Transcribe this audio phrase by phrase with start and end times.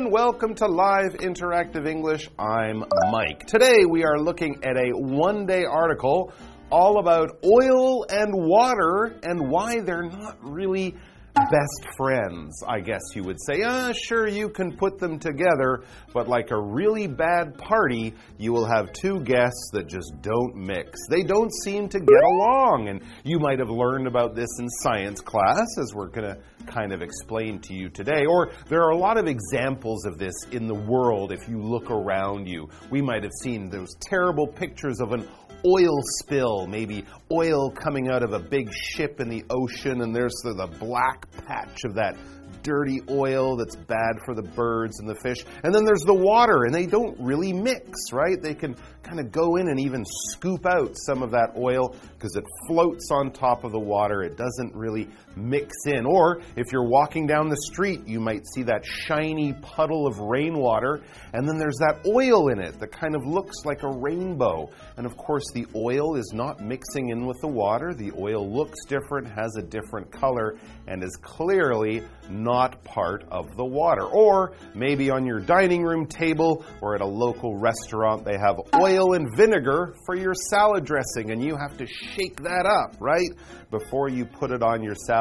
[0.00, 0.12] Everyone.
[0.12, 2.30] Welcome to Live Interactive English.
[2.38, 3.46] I'm Mike.
[3.46, 6.32] Today we are looking at a one day article
[6.70, 10.94] all about oil and water and why they're not really
[11.34, 13.62] best friends, I guess you would say.
[13.64, 15.82] Ah, sure, you can put them together,
[16.14, 20.98] but like a really bad party, you will have two guests that just don't mix.
[21.10, 25.20] They don't seem to get along, and you might have learned about this in science
[25.20, 28.24] class, as we're going to kind of explain to you today.
[28.26, 31.90] Or there are a lot of examples of this in the world if you look
[31.90, 32.68] around you.
[32.90, 35.28] We might have seen those terrible pictures of an
[35.66, 40.34] oil spill, maybe oil coming out of a big ship in the ocean, and there's
[40.42, 42.16] the, the black patch of that
[42.62, 45.44] dirty oil that's bad for the birds and the fish.
[45.62, 48.40] And then there's the water, and they don't really mix, right?
[48.40, 52.36] They can kind of go in and even scoop out some of that oil because
[52.36, 54.22] it floats on top of the water.
[54.22, 56.06] It doesn't really mix in.
[56.06, 61.00] Or if you're walking down the street, you might see that shiny puddle of rainwater,
[61.32, 64.68] and then there's that oil in it that kind of looks like a rainbow.
[64.96, 67.94] And of course, the oil is not mixing in with the water.
[67.94, 73.64] The oil looks different, has a different color, and is clearly not part of the
[73.64, 74.04] water.
[74.04, 79.14] Or maybe on your dining room table or at a local restaurant, they have oil
[79.14, 83.30] and vinegar for your salad dressing, and you have to shake that up, right?
[83.70, 85.19] Before you put it on your salad.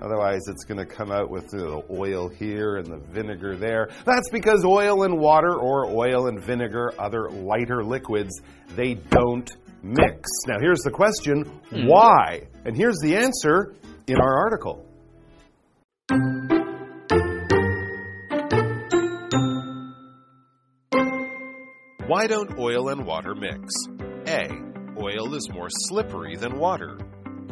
[0.00, 3.88] Otherwise, it's going to come out with the oil here and the vinegar there.
[4.04, 8.40] That's because oil and water, or oil and vinegar, other lighter liquids,
[8.76, 9.50] they don't
[9.82, 10.28] mix.
[10.46, 11.86] Now, here's the question hmm.
[11.86, 12.48] why?
[12.64, 13.74] And here's the answer
[14.06, 14.84] in our article.
[22.08, 23.60] Why don't oil and water mix?
[24.26, 24.48] A.
[24.98, 26.98] Oil is more slippery than water.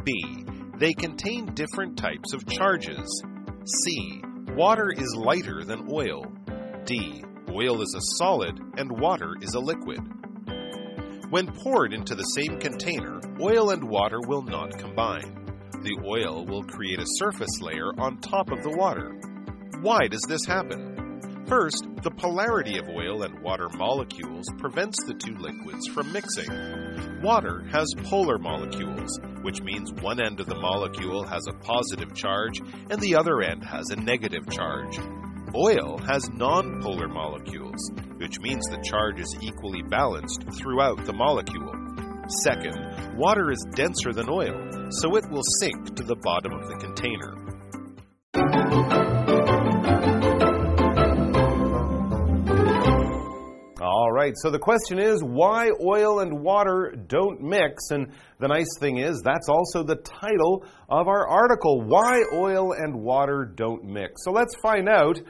[0.02, 0.45] B.
[0.78, 3.24] They contain different types of charges.
[3.64, 4.22] C.
[4.48, 6.26] Water is lighter than oil.
[6.84, 7.24] D.
[7.50, 10.00] Oil is a solid and water is a liquid.
[11.30, 15.46] When poured into the same container, oil and water will not combine.
[15.82, 19.18] The oil will create a surface layer on top of the water.
[19.80, 21.44] Why does this happen?
[21.46, 26.50] First, the polarity of oil and water molecules prevents the two liquids from mixing.
[27.22, 32.60] Water has polar molecules, which means one end of the molecule has a positive charge
[32.90, 34.98] and the other end has a negative charge.
[35.54, 41.72] Oil has nonpolar molecules, which means the charge is equally balanced throughout the molecule.
[42.42, 46.74] Second, water is denser than oil, so it will sink to the bottom of the
[46.78, 47.46] container.
[54.26, 57.90] Right, so the question is why oil and water don't mix?
[57.90, 63.02] And the nice thing is, that's also the title of our article Why Oil and
[63.02, 64.24] Water Don't Mix.
[64.24, 65.20] So let's find out,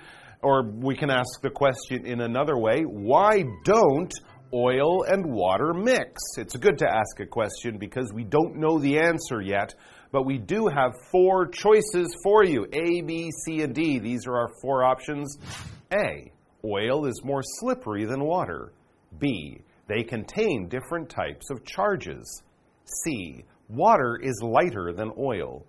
[0.42, 4.12] or we can ask the question in another way why don't
[4.54, 6.22] oil and water mix?
[6.38, 9.74] It's good to ask a question because we don't know the answer yet,
[10.10, 13.98] but we do have four choices for you A, B, C, and D.
[13.98, 15.36] These are our four options.
[15.92, 16.32] A.
[16.64, 18.72] Oil is more slippery than water.
[19.18, 19.60] B.
[19.88, 22.42] They contain different types of charges.
[23.04, 23.44] C.
[23.68, 25.66] Water is lighter than oil.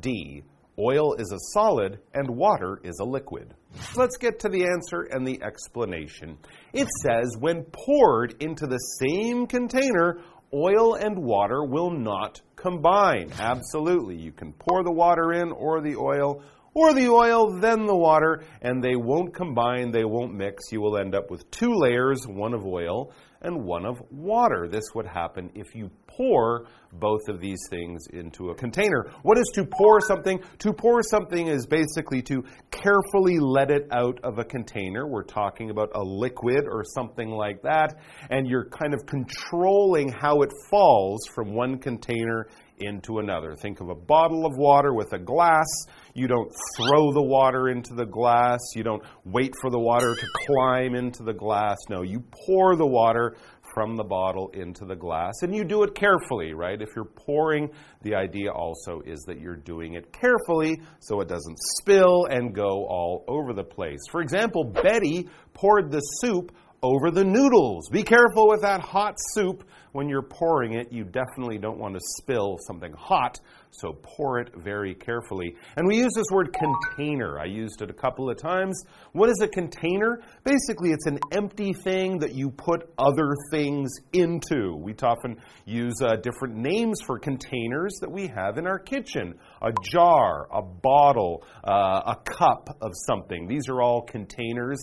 [0.00, 0.42] D.
[0.78, 3.54] Oil is a solid and water is a liquid.
[3.96, 6.38] Let's get to the answer and the explanation.
[6.72, 10.20] It says when poured into the same container,
[10.54, 13.30] oil and water will not combine.
[13.38, 14.16] Absolutely.
[14.16, 16.42] You can pour the water in or the oil
[16.74, 20.70] or the oil, then the water, and they won't combine, they won't mix.
[20.70, 23.12] You will end up with two layers, one of oil
[23.42, 24.68] and one of water.
[24.68, 29.10] This would happen if you pour both of these things into a container.
[29.22, 30.40] What is to pour something?
[30.58, 35.06] To pour something is basically to carefully let it out of a container.
[35.06, 40.42] We're talking about a liquid or something like that, and you're kind of controlling how
[40.42, 43.54] it falls from one container into another.
[43.54, 45.66] Think of a bottle of water with a glass.
[46.14, 48.58] You don't throw the water into the glass.
[48.74, 51.76] You don't wait for the water to climb into the glass.
[51.88, 53.36] No, you pour the water
[53.74, 56.80] from the bottle into the glass and you do it carefully, right?
[56.80, 57.70] If you're pouring,
[58.02, 62.86] the idea also is that you're doing it carefully so it doesn't spill and go
[62.86, 64.00] all over the place.
[64.10, 67.88] For example, Betty poured the soup over the noodles.
[67.90, 69.64] Be careful with that hot soup.
[69.92, 73.40] When you're pouring it, you definitely don't want to spill something hot,
[73.72, 75.56] so pour it very carefully.
[75.74, 77.40] And we use this word container.
[77.40, 78.80] I used it a couple of times.
[79.12, 80.22] What is a container?
[80.44, 84.76] Basically, it's an empty thing that you put other things into.
[84.76, 89.72] We often use uh, different names for containers that we have in our kitchen a
[89.90, 93.48] jar, a bottle, uh, a cup of something.
[93.48, 94.78] These are all containers.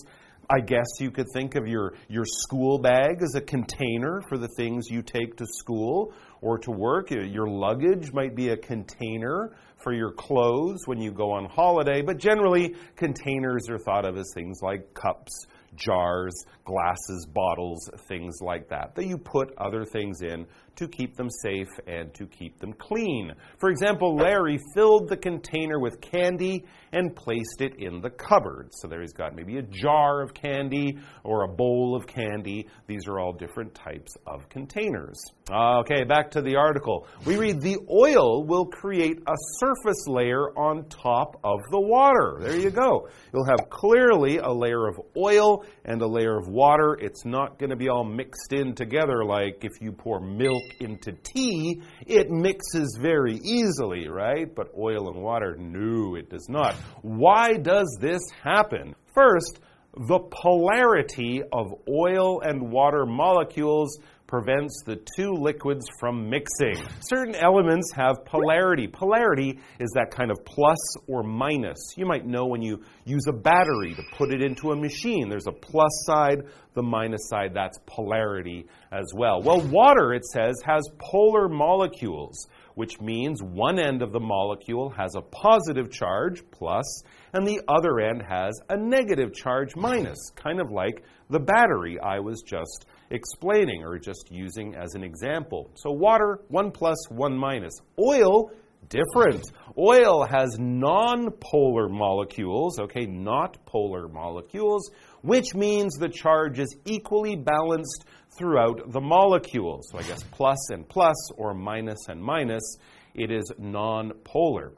[0.49, 4.47] I guess you could think of your, your school bag as a container for the
[4.55, 7.11] things you take to school or to work.
[7.11, 12.17] Your luggage might be a container for your clothes when you go on holiday, but
[12.17, 16.33] generally, containers are thought of as things like cups jars,
[16.65, 20.45] glasses, bottles, things like that, that you put other things in
[20.77, 23.33] to keep them safe and to keep them clean.
[23.59, 28.69] For example, Larry filled the container with candy and placed it in the cupboard.
[28.71, 32.67] So there he's got maybe a jar of candy or a bowl of candy.
[32.87, 35.19] These are all different types of containers.
[35.51, 37.07] Okay, back to the article.
[37.25, 42.37] We read the oil will create a surface layer on top of the water.
[42.39, 43.07] There you go.
[43.33, 46.97] You'll have clearly a layer of oil and a layer of water.
[46.99, 51.11] It's not going to be all mixed in together like if you pour milk into
[51.11, 54.53] tea, it mixes very easily, right?
[54.53, 56.75] But oil and water, no, it does not.
[57.01, 58.95] Why does this happen?
[59.13, 59.59] First,
[59.93, 63.97] the polarity of oil and water molecules
[64.27, 66.75] prevents the two liquids from mixing.
[66.99, 68.87] Certain elements have polarity.
[68.87, 70.77] Polarity is that kind of plus
[71.07, 71.77] or minus.
[71.95, 75.47] You might know when you use a battery to put it into a machine, there's
[75.47, 76.43] a plus side,
[76.73, 79.41] the minus side, that's polarity as well.
[79.41, 82.47] Well, water, it says, has polar molecules
[82.77, 87.01] which means one end of the molecule has a positive charge, plus,
[87.33, 92.19] and the other end has a negative charge, minus, kind of like the battery I
[92.19, 95.71] was just explaining or just using as an example.
[95.75, 97.73] So, water, 1 plus, 1 minus.
[97.99, 98.51] Oil,
[98.89, 99.43] different.
[99.77, 104.89] Oil has non polar molecules, okay, not polar molecules,
[105.21, 108.05] which means the charge is equally balanced
[108.37, 109.81] throughout the molecule.
[109.83, 112.77] So I guess plus and plus or minus and minus,
[113.17, 114.71] it is nonpolar.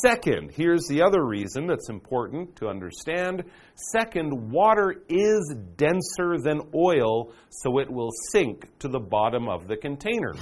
[0.00, 3.44] Second, here's the other reason that's important to understand.
[3.92, 9.76] Second, water is denser than oil, so it will sink to the bottom of the
[9.76, 10.32] container.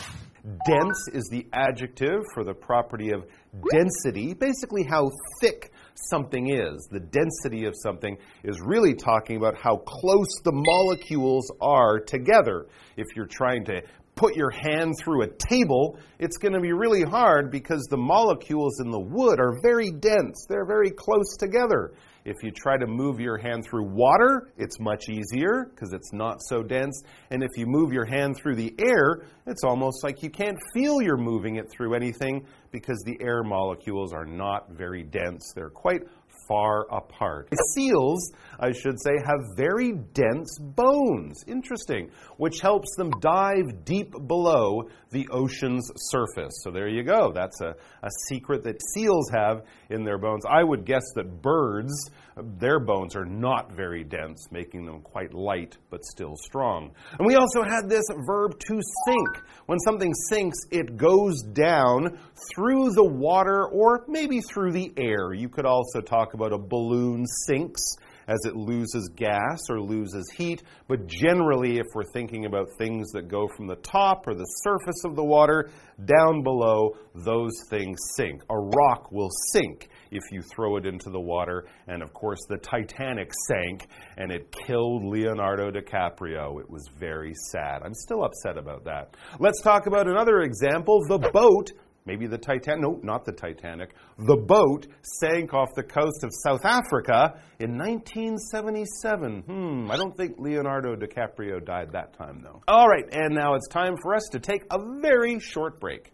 [0.67, 3.25] Dense is the adjective for the property of
[3.71, 5.09] density, basically how
[5.41, 5.73] thick
[6.11, 6.89] something is.
[6.91, 12.67] The density of something is really talking about how close the molecules are together.
[12.97, 13.83] If you're trying to
[14.15, 18.81] put your hand through a table, it's going to be really hard because the molecules
[18.81, 20.47] in the wood are very dense.
[20.49, 21.93] They're very close together.
[22.25, 26.41] If you try to move your hand through water, it's much easier because it's not
[26.41, 27.03] so dense.
[27.31, 31.03] And if you move your hand through the air, it's almost like you can't feel
[31.03, 35.53] you're moving it through anything because the air molecules are not very dense.
[35.57, 36.03] They're quite
[36.49, 37.49] far apart.
[37.75, 41.45] Seals, I should say, have very dense bones.
[41.47, 42.11] Interesting.
[42.37, 46.53] Which helps them dive deep below the ocean's surface.
[46.63, 47.33] So there you go.
[47.33, 50.45] That's a, a secret that seals have in their bones.
[50.49, 55.77] I would guess that birds, their bones are not very dense, making them quite light
[55.91, 56.93] but still strong.
[57.19, 59.29] And we also had this verb to sink.
[59.67, 62.19] When something sinks, it goes down
[62.55, 65.33] through the water or maybe through the air.
[65.33, 67.83] You could also talk about a balloon sinks
[68.29, 70.63] as it loses gas or loses heat.
[70.89, 75.05] But generally, if we're thinking about things that go from the top or the surface
[75.05, 75.71] of the water
[76.05, 78.43] down below, those things sink.
[78.51, 81.67] A rock will sink if you throw it into the water.
[81.89, 86.61] And of course, the Titanic sank and it killed Leonardo DiCaprio.
[86.61, 87.83] It was very sad.
[87.85, 89.17] I'm still upset about that.
[89.41, 91.73] Let's talk about another example the boat
[92.05, 94.87] maybe the Titanic, no, not the Titanic, the boat
[95.21, 99.43] sank off the coast of South Africa in 1977.
[99.43, 102.63] Hmm, I don't think Leonardo DiCaprio died that time, though.
[102.67, 106.13] All right, and now it's time for us to take a very short break.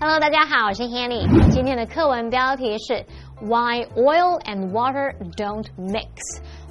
[0.00, 1.26] Hello，大家好，我是 Hanny。
[1.50, 3.04] 今天的课文标题是
[3.40, 6.08] Why Oil and Water Don't Mix。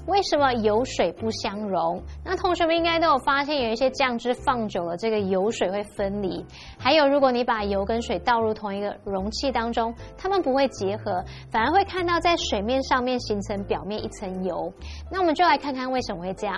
[0.07, 2.01] 为什么油水不相容？
[2.25, 6.45] 那同学们应该都有发现，有一些酱汁放久了，这个油水会分离。
[6.79, 14.73] 还有，如果你把油跟水倒入同一个容器当中，它们不会结合，反而会看到在水面上面形成表面一层油。
[15.11, 16.57] 那我们就来看看为什么会这样。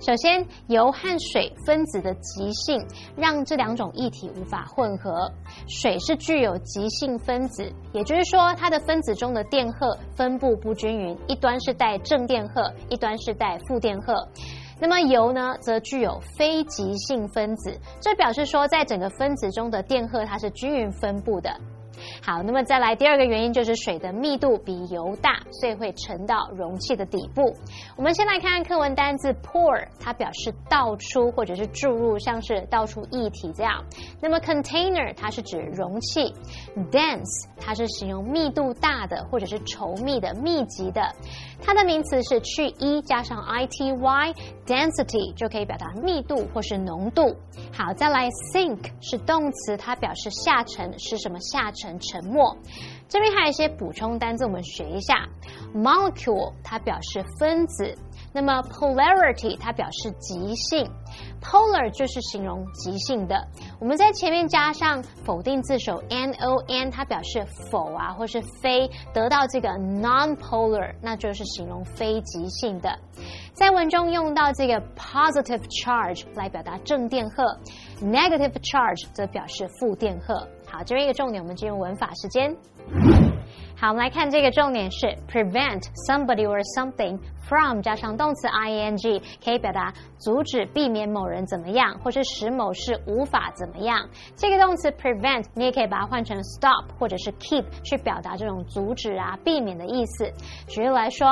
[0.00, 5.30] 首先，油和水分子的极性让这两种液体无法混合。
[5.68, 14.14] 水是具有极性分子，也就是说，它的分子中的电荷分布不均匀，一端是带正电荷，一端是带负电荷。
[14.78, 21.50] 那么油呢，则具有非极性分子，这表示说，在整个分子中的电荷它是均匀分布的。
[22.20, 27.54] 好，那么再来第二个原因就是水的密度比油大，所以会沉到容器的底部。
[27.96, 33.82] 我们先来看看课文单字 pour，它表示倒出或者是注入，像是倒出液体这样。
[34.20, 36.34] 那么 container 它是指容器
[36.92, 41.00] ，dense 它是形容密度大的或者是稠密的、密集的。
[41.60, 47.36] 它的名词是去一加上 i t y，density 就可以表达密度或是浓度。
[47.72, 51.98] 好，再来 sink 是动词，它表示下沉，是什么下沉？
[51.98, 52.56] 沉没。
[53.08, 55.26] 这边还有一些补充单词，我们学一下。
[55.74, 57.94] Molecule 它表示分子，
[58.32, 60.90] 那么 polarity 它表示极性。
[61.40, 63.46] Polar 就是形容极性的。
[63.78, 72.98] 我们在前面加上否定字首 non，它表示否啊或是非，得到这个 non-polar，那就是形容非极性的。
[73.52, 77.44] 在文中用到这个 positive charge 来表达正电荷
[78.02, 80.46] ，negative charge 则表示负电荷。
[80.68, 82.54] 好，这边一个重点，我们进入文法时间。
[83.78, 94.08] 好，我们来看这个重点是 prevent somebody or something from 加上动词 ing，可以表达阻止、避免某人怎么样，或是使某事无法怎么样。
[94.34, 100.32] 这个动词 prevent，你也可以把它换成 stop 或者是 keep，去表达这种阻止啊、避免的意思。
[100.68, 101.28] 举例来说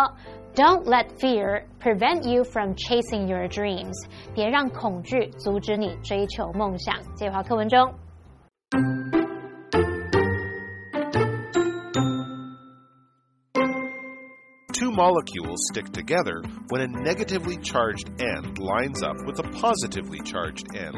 [0.55, 3.95] ，Don't let fear prevent you from chasing your dreams，
[4.35, 6.95] 别让恐惧阻止你追求梦想。
[7.17, 8.04] 这句话课文中。
[14.95, 20.97] Molecules stick together when a negatively charged end lines up with a positively charged end.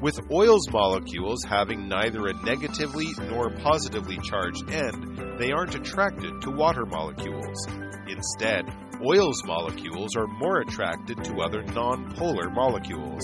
[0.00, 6.50] With oil's molecules having neither a negatively nor positively charged end, they aren't attracted to
[6.50, 7.66] water molecules.
[8.06, 8.64] Instead,
[9.04, 13.22] oil's molecules are more attracted to other nonpolar molecules.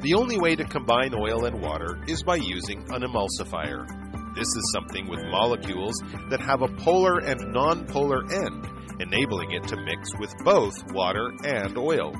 [0.00, 3.86] The only way to combine oil and water is by using an emulsifier.
[4.34, 5.94] This is something with molecules
[6.30, 11.76] that have a polar and nonpolar end enabling it to mix with both water and
[11.76, 12.12] oil.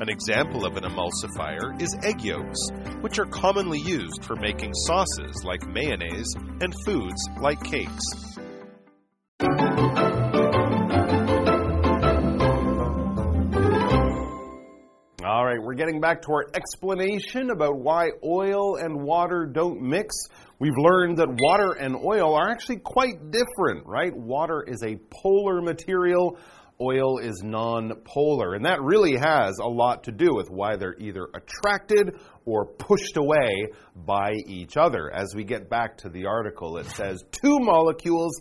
[0.00, 2.68] An example of an emulsifier is egg yolks,
[3.00, 8.04] which are commonly used for making sauces like mayonnaise and foods like cakes.
[15.24, 20.14] All right, we're getting back to our explanation about why oil and water don't mix.
[20.58, 24.14] We've learned that water and oil are actually quite different, right?
[24.16, 26.38] Water is a polar material,
[26.80, 31.28] oil is non-polar, and that really has a lot to do with why they're either
[31.34, 35.10] attracted or pushed away by each other.
[35.12, 38.40] As we get back to the article, it says two molecules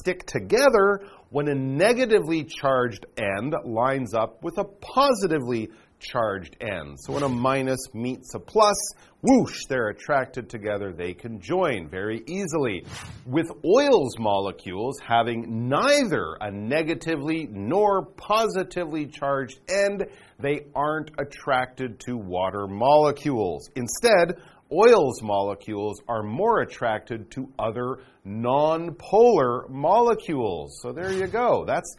[0.00, 5.68] stick together when a negatively charged end lines up with a positively
[5.98, 6.98] charged end.
[7.00, 8.76] So when a minus meets a plus,
[9.22, 10.92] whoosh, they're attracted together.
[10.92, 12.84] They can join very easily.
[13.26, 20.06] With oil's molecules having neither a negatively nor positively charged end,
[20.38, 23.68] they aren't attracted to water molecules.
[23.74, 24.36] Instead,
[24.70, 30.78] oil's molecules are more attracted to other non-polar molecules.
[30.82, 31.64] So there you go.
[31.64, 31.96] That's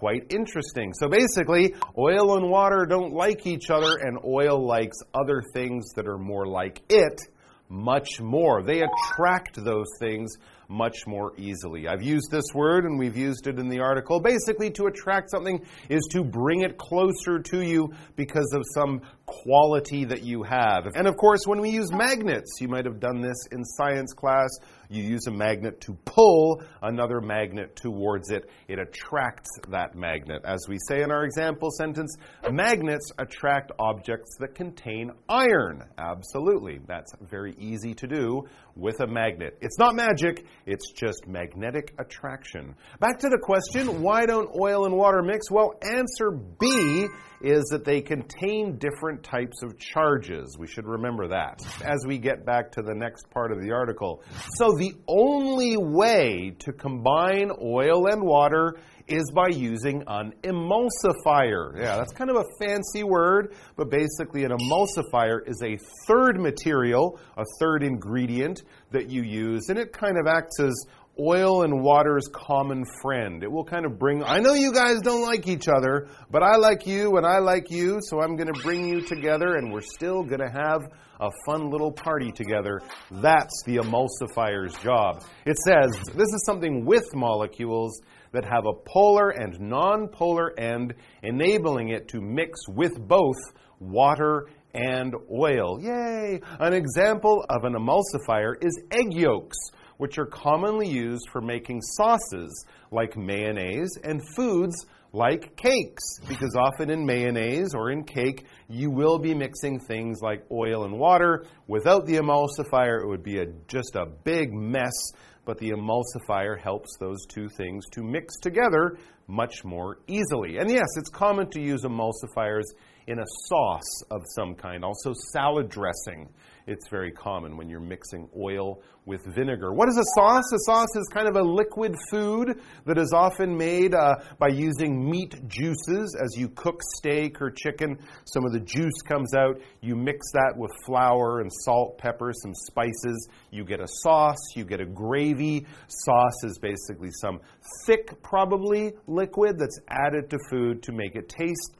[0.00, 0.94] quite interesting.
[0.94, 6.08] So basically, oil and water don't like each other, and oil likes other things that
[6.08, 7.20] are more like it
[7.68, 8.62] much more.
[8.62, 10.32] They attract those things
[10.68, 11.86] much more easily.
[11.86, 14.20] I've used this word and we've used it in the article.
[14.20, 20.04] Basically, to attract something is to bring it closer to you because of some quality
[20.04, 20.86] that you have.
[20.94, 24.50] And of course, when we use magnets, you might have done this in science class.
[24.88, 28.50] You use a magnet to pull another magnet towards it.
[28.66, 30.42] It attracts that magnet.
[30.44, 32.16] As we say in our example sentence,
[32.50, 35.84] magnets attract objects that contain iron.
[35.96, 36.80] Absolutely.
[36.88, 39.58] That's very easy to do with a magnet.
[39.60, 42.74] It's not magic, it's just magnetic attraction.
[42.98, 45.50] Back to the question why don't oil and water mix?
[45.50, 47.06] Well, answer B
[47.40, 50.56] is that they contain different types of charges.
[50.58, 54.22] We should remember that as we get back to the next part of the article.
[54.56, 58.76] So, the only way to combine oil and water
[59.10, 61.76] is by using an emulsifier.
[61.76, 67.18] Yeah, that's kind of a fancy word, but basically, an emulsifier is a third material,
[67.36, 70.74] a third ingredient that you use, and it kind of acts as
[71.20, 73.42] oil and water's common friend.
[73.42, 76.56] It will kind of bring, I know you guys don't like each other, but I
[76.56, 79.82] like you and I like you, so I'm going to bring you together and we're
[79.82, 82.80] still going to have a fun little party together.
[83.10, 85.22] That's the emulsifier's job.
[85.44, 88.00] It says this is something with molecules
[88.32, 93.36] that have a polar and nonpolar end, enabling it to mix with both
[93.80, 95.80] water and oil.
[95.80, 96.40] Yay!
[96.58, 99.58] An example of an emulsifier is egg yolks
[100.00, 106.88] which are commonly used for making sauces like mayonnaise and foods like cakes, because often
[106.88, 111.44] in mayonnaise or in cake, you will be mixing things like oil and water.
[111.66, 115.12] Without the emulsifier, it would be a, just a big mess,
[115.44, 118.96] but the emulsifier helps those two things to mix together
[119.30, 120.58] much more easily.
[120.58, 122.64] And yes, it's common to use emulsifiers
[123.06, 126.28] in a sauce of some kind, also salad dressing
[126.70, 129.72] it's very common when you're mixing oil with vinegar.
[129.72, 130.44] What is a sauce?
[130.52, 135.10] A sauce is kind of a liquid food that is often made uh, by using
[135.10, 136.16] meat juices.
[136.22, 139.60] As you cook steak or chicken, some of the juice comes out.
[139.80, 143.28] You mix that with flour and salt, pepper, some spices.
[143.50, 145.66] You get a sauce, you get a gravy.
[145.88, 147.40] Sauce is basically some
[147.86, 151.76] thick, probably liquid that's added to food to make it taste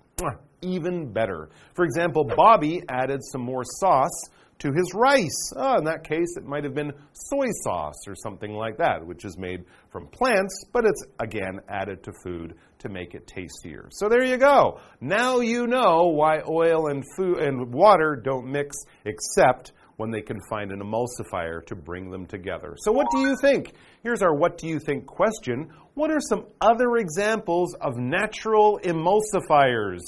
[0.62, 1.48] even better.
[1.74, 4.28] For example, Bobby added some more sauce
[4.58, 5.52] to his rice.
[5.56, 9.24] Oh, in that case, it might have been soy sauce or something like that, which
[9.24, 13.88] is made from plants, but it's again added to food to make it tastier.
[13.90, 14.80] So there you go.
[15.00, 20.40] Now you know why oil and food and water don't mix except when they can
[20.48, 22.74] find an emulsifier to bring them together.
[22.78, 23.74] So what do you think?
[24.02, 25.68] Here's our what do you think question.
[25.92, 30.00] What are some other examples of natural emulsifiers?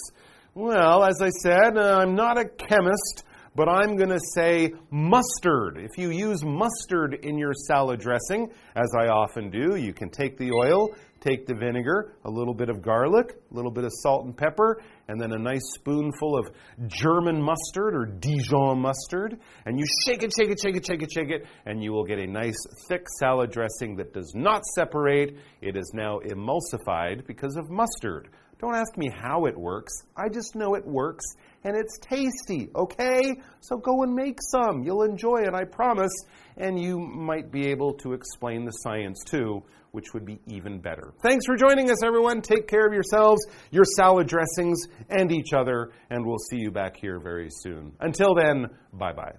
[0.55, 5.79] Well, as I said, uh, I'm not a chemist but I'm going to say mustard.
[5.79, 10.39] If you use mustard in your salad dressing, as I often do, you can take
[10.39, 14.25] the oil, take the vinegar, a little bit of garlic, a little bit of salt
[14.25, 16.51] and pepper, and then a nice spoonful of
[16.87, 21.13] German mustard or Dijon mustard, and you shake it, shake it, shake it, shake it,
[21.13, 22.57] shake it, and you will get a nice
[22.89, 25.37] thick salad dressing that does not separate.
[25.61, 28.31] It is now emulsified because of mustard.
[28.63, 29.93] Don't ask me how it works.
[30.17, 31.25] I just know it works
[31.65, 33.35] and it's tasty, okay?
[33.61, 34.85] So go and make some.
[34.85, 36.13] You'll enjoy it, I promise.
[36.57, 41.13] And you might be able to explain the science too, which would be even better.
[41.25, 42.41] Thanks for joining us, everyone.
[42.41, 46.97] Take care of yourselves, your salad dressings, and each other, and we'll see you back
[46.97, 47.93] here very soon.
[47.99, 49.33] Until then, bye bye.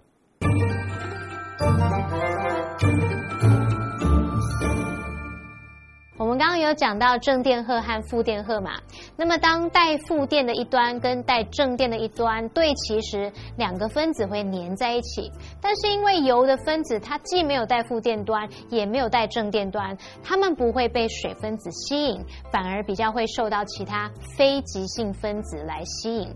[6.33, 8.71] 我们刚刚有讲到正电荷和负电荷嘛，
[9.15, 15.31] 那么当带负电的一端跟带正电的一端对齐时，两个分子会粘在一起。
[15.61, 22.19] 但是因为油的分子它既没有带负电端，也没有带正电端，它们不会被水分子吸引，
[22.51, 26.27] 反而比较会受到其他非极性分子来吸引。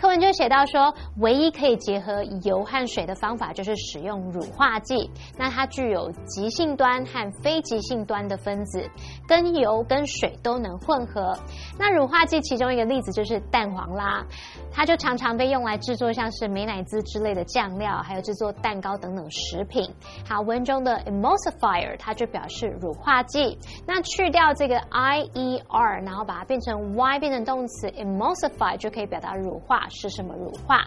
[0.00, 8.88] 课文就写到说，唯一可以结合油和水的方法就是使用乳化剂，那它具有极性端和非极性端的分子。
[9.28, 11.36] 跟油跟水都能混合。
[11.78, 14.24] 那乳化剂其中一个例子就是蛋黄啦，
[14.70, 19.88] 它就常常被用来制作像是美乃滋之类的酱料，还有制作蛋糕等等食品。
[20.28, 23.58] 好，文中的 emulsifier 它就表示乳化剂。
[23.86, 30.84] 那去掉这个 i e r，然后把它变成 y 变成动词 emulsify 就可以表达乳化是什么乳化。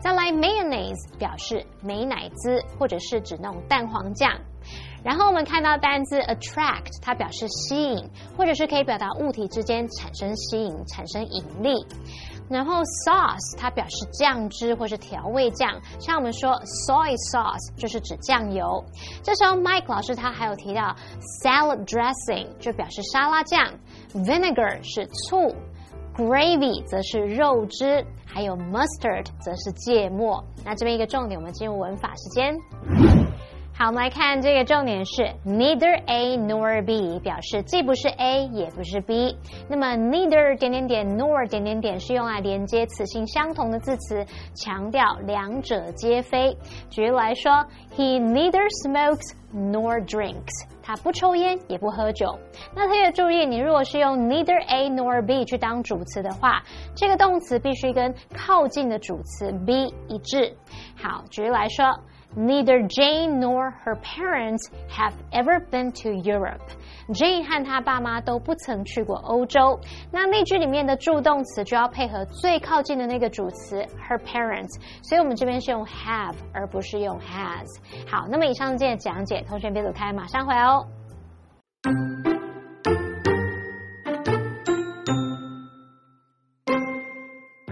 [0.00, 4.30] 再来 mayonnaise 表示美乃滋，或者是指那种蛋黄酱。
[5.04, 11.72] 然后我们看到单字 attract，它表示吸引，或者是可以表达物体之间产生吸引、产生引力。
[12.50, 16.50] 然后 sauce 它表示酱汁或是调味酱，像我们说
[16.88, 18.82] soy sauce 就是指酱油。
[19.22, 20.96] 这时候 Mike 老师他还有提到
[21.42, 23.60] salad dressing 就表示沙拉酱
[24.14, 25.54] ，vinegar 是醋
[26.16, 30.42] ，gravy 则是肉汁，还有 mustard 则是芥末。
[30.64, 32.56] 那这边一个重点，我们进入文法时间。
[33.78, 39.38] 好，我们来看这个重点是 neither A nor B，表示既不是 A 也不是 B。
[39.68, 46.56] 那么 neither 点点点 nor 点点点是用来连接词性相同的字词，强调两者皆非。
[46.90, 47.64] 举例来说
[47.94, 50.66] ，He neither smokes nor drinks。
[50.82, 52.36] 他不抽烟也不喝酒。
[52.74, 56.64] 那特别注意，你如果是用 neither A nor B 去当主词的话，
[56.96, 60.52] 这个动词必须跟靠近的主词 B 一致。
[61.00, 61.84] 好，举例来说。
[62.37, 66.63] Neither Jane nor her parents have ever been to Europe.
[67.13, 69.79] Jane 和她爸妈都不曾去过欧洲。
[70.11, 77.67] 那例句里面的助动词就要配合最靠近的那个主词 her parents，所以我们这边是用 have 而不是用 has。
[78.09, 80.87] 好，那么以上这些讲解，同学别走开，马上回来哦。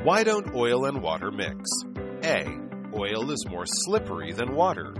[0.03, 1.63] Why don't oil and water mix?
[2.23, 2.64] A.
[2.96, 4.94] Oil is more slippery than water.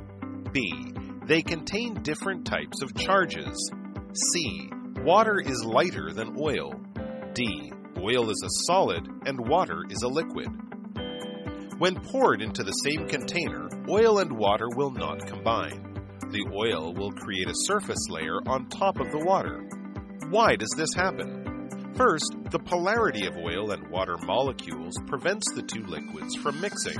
[0.52, 0.92] B.
[1.24, 3.72] They contain different types of charges.
[4.12, 4.70] C.
[4.98, 6.74] Water is lighter than oil.
[7.32, 7.72] D.
[7.98, 10.48] Oil is a solid and water is a liquid.
[11.78, 15.82] When poured into the same container, oil and water will not combine.
[16.30, 19.68] The oil will create a surface layer on top of the water.
[20.28, 21.70] Why does this happen?
[21.96, 26.98] First, the polarity of oil and water molecules prevents the two liquids from mixing.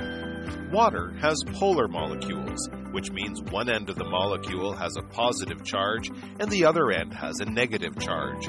[0.71, 6.09] Water has polar molecules, which means one end of the molecule has a positive charge
[6.39, 8.47] and the other end has a negative charge.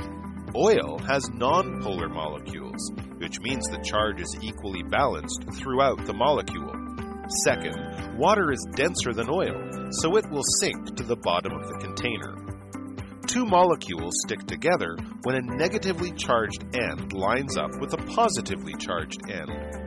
[0.57, 6.73] Oil has nonpolar molecules, which means the charge is equally balanced throughout the molecule.
[7.45, 11.79] Second, water is denser than oil, so it will sink to the bottom of the
[11.79, 12.35] container.
[13.27, 19.21] Two molecules stick together when a negatively charged end lines up with a positively charged
[19.29, 19.78] end.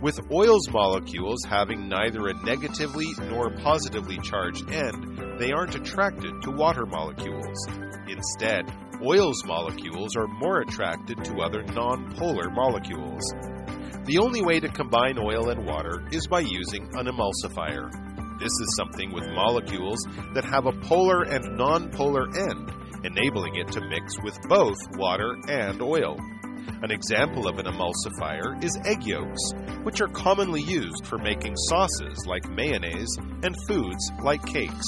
[0.00, 6.52] With oil's molecules having neither a negatively nor positively charged end, they aren't attracted to
[6.52, 7.66] water molecules.
[8.08, 13.22] Instead, oil's molecules are more attracted to other nonpolar molecules.
[14.04, 17.90] The only way to combine oil and water is by using an emulsifier.
[18.38, 19.98] This is something with molecules
[20.34, 22.70] that have a polar and nonpolar end
[23.04, 26.16] enabling it to mix with both water and oil.
[26.82, 29.52] An example of an emulsifier is egg yolks,
[29.82, 34.86] which are commonly used for making sauces like mayonnaise and foods like cakes.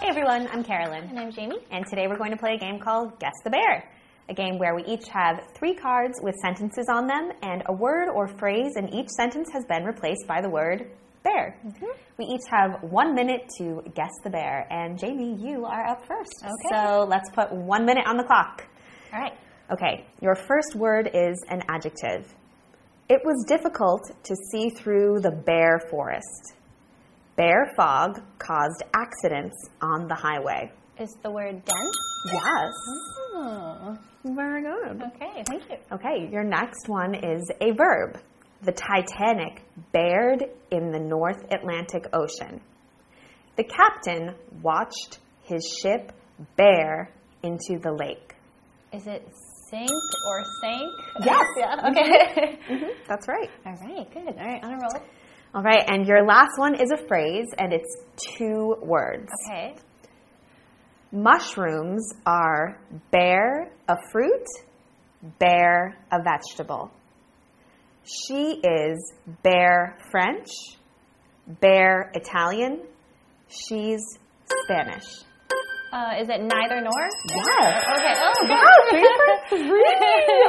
[0.00, 1.04] Hey everyone, I'm Carolyn.
[1.04, 1.58] And I'm Jamie.
[1.70, 3.84] And today we're going to play a game called Guess the Bear
[4.28, 8.08] a game where we each have three cards with sentences on them, and a word
[8.08, 10.90] or phrase in each sentence has been replaced by the word
[11.22, 11.56] bear.
[11.64, 11.92] Mm -hmm.
[12.18, 13.64] We each have one minute to
[13.98, 14.66] guess the bear.
[14.70, 16.36] And Jamie, you are up first.
[16.44, 16.68] Okay.
[16.72, 18.54] So let's put one minute on the clock.
[19.12, 19.36] All right.
[19.74, 22.22] Okay, your first word is an adjective.
[23.08, 26.42] It was difficult to see through the bare forest.
[27.36, 30.72] Bare fog caused accidents on the highway.
[30.98, 31.96] Is the word dense?
[32.24, 32.72] Yes.
[33.34, 33.98] Oh.
[34.24, 35.02] Very good.
[35.14, 35.76] Okay, thank you.
[35.92, 38.18] Okay, your next one is a verb.
[38.62, 42.60] The Titanic bared in the North Atlantic Ocean.
[43.56, 46.12] The captain watched his ship
[46.56, 47.10] bear
[47.42, 48.34] into the lake.
[48.92, 49.28] Is it
[49.70, 49.90] sink
[50.28, 50.90] or sank?
[51.24, 51.44] Yes.
[51.58, 51.90] yeah.
[51.90, 52.58] Okay.
[52.68, 53.06] Mm -hmm.
[53.06, 53.50] That's right.
[53.66, 54.12] All right.
[54.12, 54.34] Good.
[54.38, 54.64] All right.
[54.64, 55.02] On a roll.
[55.54, 55.84] All right.
[55.90, 57.92] And your last one is a phrase, and it's
[58.36, 59.30] two words.
[59.48, 59.74] Okay.
[61.16, 62.78] Mushrooms are
[63.10, 64.44] bear a fruit,
[65.38, 66.90] bear a vegetable.
[68.04, 70.46] She is bear French,
[71.46, 72.82] bear Italian,
[73.48, 74.02] she's
[74.64, 75.06] Spanish.
[75.92, 77.08] Uh, is it neither nor?
[77.30, 77.84] Yes.
[77.94, 78.14] Okay.
[78.18, 78.34] Oh,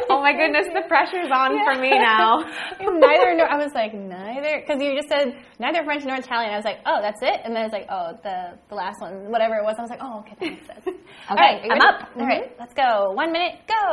[0.17, 1.63] oh my goodness, the pressure's on yeah.
[1.63, 2.41] for me now.
[2.82, 3.47] neither nor.
[3.47, 6.52] I was like neither because you just said neither French nor Italian.
[6.54, 7.41] I was like, oh, that's it.
[7.43, 9.76] And then it's like, oh, the the last one, whatever it was.
[9.78, 10.84] I was like, oh, okay, that makes sense.
[10.88, 10.97] okay,
[11.30, 12.10] All right, I'm up.
[12.17, 12.60] All right, mm -hmm.
[12.60, 13.13] let's go.
[13.13, 13.86] One minute, go.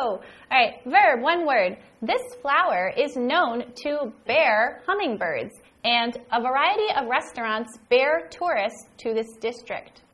[0.50, 1.76] All right, verb, one word.
[2.00, 3.90] This flower is known to
[4.26, 5.54] bear hummingbirds,
[5.84, 10.04] and a variety of restaurants bear tourists to this district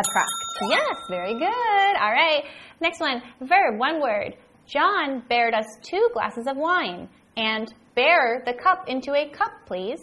[0.00, 0.30] attract.
[0.68, 1.94] Yes, very good.
[2.00, 2.44] All right.
[2.80, 3.22] Next one.
[3.40, 4.36] Verb, one word.
[4.66, 7.08] John bared us two glasses of wine.
[7.36, 10.00] And bear the cup into a cup, please.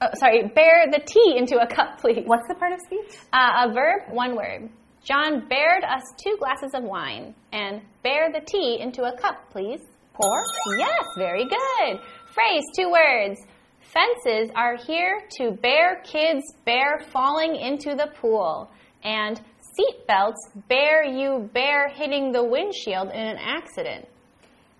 [0.00, 2.22] Oh, sorry, bear the tea into a cup, please.
[2.26, 3.18] What's the part of speech?
[3.32, 4.68] Uh, a verb, one word.
[5.02, 7.34] John bared us two glasses of wine.
[7.52, 9.80] And bear the tea into a cup, please.
[10.12, 10.42] Pour?
[10.78, 12.00] Yes, very good.
[12.32, 13.38] Phrase, two words.
[13.80, 18.70] Fences are here to bear kids bear falling into the pool
[19.06, 19.40] and
[19.78, 20.34] seatbelts
[20.68, 24.06] bear you bear hitting the windshield in an accident?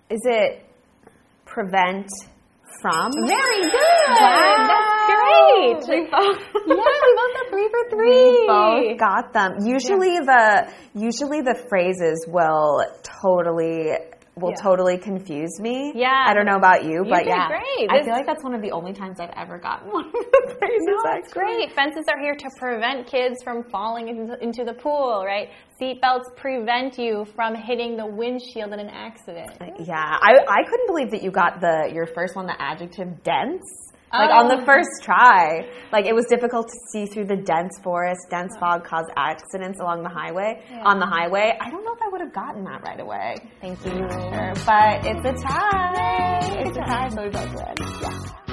[0.09, 0.65] Is it
[1.45, 2.07] prevent
[2.81, 3.11] from?
[3.13, 4.07] Very good.
[4.09, 5.87] That's great.
[5.89, 6.39] We both.
[6.67, 8.41] yeah, we both got three for three.
[8.41, 9.65] We both got them.
[9.65, 13.93] Usually the usually the phrases will totally
[14.39, 14.61] will Yeah.
[14.63, 15.91] totally confuse me.
[15.95, 16.25] Yeah.
[16.27, 17.47] I don't know about you, but did yeah.
[17.47, 17.89] great.
[17.89, 20.55] I feel like that's one of the only times I've ever gotten one of the
[20.59, 20.85] phrases.
[20.87, 21.71] No, that's great.
[21.73, 25.49] Fences are here to prevent kids from falling into, into the pool, right?
[25.81, 29.51] Seatbelts prevent you from hitting the windshield in an accident.
[29.79, 33.61] Yeah, I, I couldn't believe that you got the your first one, the adjective dense.
[34.13, 34.65] Like on the Oh.
[34.65, 38.21] first try, like it was difficult to see through the dense forest.
[38.29, 40.61] Dense fog caused accidents along the highway.
[40.83, 43.35] On the highway, I don't know if I would have gotten that right away.
[43.61, 43.91] Thank you.
[44.65, 46.39] But it's a tie.
[46.59, 47.75] It's a tie, so we both win.
[48.01, 48.46] Yeah.